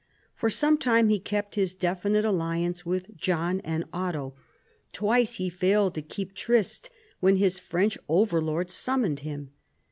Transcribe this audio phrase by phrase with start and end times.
[0.35, 4.33] For some time he kept his definite alliance with John and Otto;
[4.93, 6.89] twice he failed to keep tryst
[7.19, 9.51] when his French overlord summoned him.